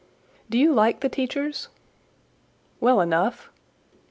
"Do 0.49 0.57
you 0.57 0.73
like 0.73 1.01
the 1.01 1.09
teachers?" 1.09 1.67
"Well 2.79 3.01
enough." 3.01 3.51